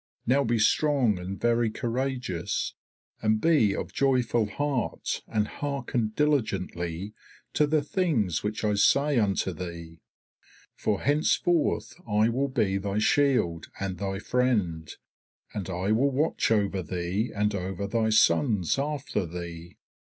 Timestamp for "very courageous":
1.39-2.73